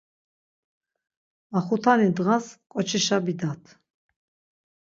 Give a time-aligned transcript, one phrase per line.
[1.51, 3.63] Maxutani ndğas ǩoçişa bidat.